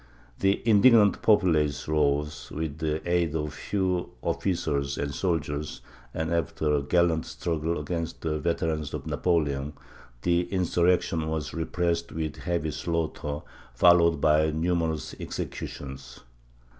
[0.39, 5.81] The indignant populace rose, with the aid of a few officers and soldiers
[6.11, 9.73] and, after a gallant struggle against the veterans of Napoleon,
[10.23, 13.41] the insurrection was repressed with heavy slaughter,
[13.75, 16.21] followed by numerous executions.